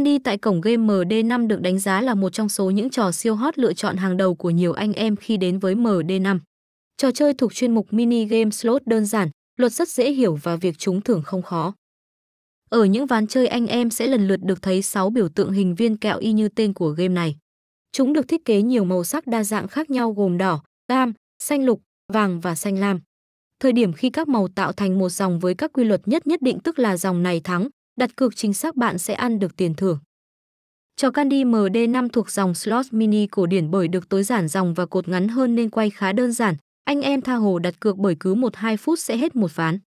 Candy 0.00 0.18
tại 0.18 0.38
cổng 0.38 0.60
game 0.60 0.76
MD5 0.76 1.46
được 1.46 1.60
đánh 1.60 1.78
giá 1.78 2.00
là 2.00 2.14
một 2.14 2.32
trong 2.32 2.48
số 2.48 2.70
những 2.70 2.90
trò 2.90 3.12
siêu 3.12 3.34
hot 3.34 3.58
lựa 3.58 3.72
chọn 3.72 3.96
hàng 3.96 4.16
đầu 4.16 4.34
của 4.34 4.50
nhiều 4.50 4.72
anh 4.72 4.92
em 4.92 5.16
khi 5.16 5.36
đến 5.36 5.58
với 5.58 5.74
MD5. 5.74 6.38
Trò 6.96 7.10
chơi 7.10 7.34
thuộc 7.34 7.54
chuyên 7.54 7.74
mục 7.74 7.92
mini 7.92 8.24
game 8.24 8.50
slot 8.50 8.86
đơn 8.86 9.06
giản, 9.06 9.28
luật 9.56 9.72
rất 9.72 9.88
dễ 9.88 10.10
hiểu 10.10 10.38
và 10.42 10.56
việc 10.56 10.78
trúng 10.78 11.00
thưởng 11.00 11.22
không 11.22 11.42
khó. 11.42 11.74
Ở 12.70 12.84
những 12.84 13.06
ván 13.06 13.26
chơi 13.26 13.46
anh 13.46 13.66
em 13.66 13.90
sẽ 13.90 14.06
lần 14.06 14.28
lượt 14.28 14.40
được 14.42 14.62
thấy 14.62 14.82
6 14.82 15.10
biểu 15.10 15.28
tượng 15.28 15.52
hình 15.52 15.74
viên 15.74 15.96
kẹo 15.96 16.18
y 16.18 16.32
như 16.32 16.48
tên 16.48 16.74
của 16.74 16.90
game 16.90 17.14
này. 17.14 17.36
Chúng 17.92 18.12
được 18.12 18.28
thiết 18.28 18.44
kế 18.44 18.62
nhiều 18.62 18.84
màu 18.84 19.04
sắc 19.04 19.26
đa 19.26 19.44
dạng 19.44 19.68
khác 19.68 19.90
nhau 19.90 20.12
gồm 20.12 20.38
đỏ, 20.38 20.62
cam, 20.88 21.12
xanh 21.42 21.64
lục, 21.64 21.82
vàng 22.12 22.40
và 22.40 22.54
xanh 22.54 22.78
lam. 22.78 23.00
Thời 23.60 23.72
điểm 23.72 23.92
khi 23.92 24.10
các 24.10 24.28
màu 24.28 24.48
tạo 24.48 24.72
thành 24.72 24.98
một 24.98 25.08
dòng 25.08 25.38
với 25.38 25.54
các 25.54 25.72
quy 25.72 25.84
luật 25.84 26.08
nhất 26.08 26.26
nhất 26.26 26.42
định 26.42 26.58
tức 26.60 26.78
là 26.78 26.96
dòng 26.96 27.22
này 27.22 27.40
thắng, 27.40 27.68
đặt 28.00 28.16
cược 28.16 28.36
chính 28.36 28.54
xác 28.54 28.76
bạn 28.76 28.98
sẽ 28.98 29.14
ăn 29.14 29.38
được 29.38 29.56
tiền 29.56 29.74
thưởng. 29.74 29.98
Trò 30.96 31.10
Candy 31.10 31.44
MD5 31.44 32.08
thuộc 32.08 32.30
dòng 32.30 32.54
slot 32.54 32.86
mini 32.90 33.26
cổ 33.26 33.46
điển 33.46 33.70
bởi 33.70 33.88
được 33.88 34.08
tối 34.08 34.22
giản 34.22 34.48
dòng 34.48 34.74
và 34.74 34.86
cột 34.86 35.08
ngắn 35.08 35.28
hơn 35.28 35.54
nên 35.54 35.70
quay 35.70 35.90
khá 35.90 36.12
đơn 36.12 36.32
giản. 36.32 36.54
Anh 36.84 37.00
em 37.00 37.20
tha 37.20 37.34
hồ 37.34 37.58
đặt 37.58 37.80
cược 37.80 37.96
bởi 37.96 38.16
cứ 38.20 38.34
1-2 38.34 38.76
phút 38.76 38.98
sẽ 38.98 39.16
hết 39.16 39.36
một 39.36 39.56
ván. 39.56 39.78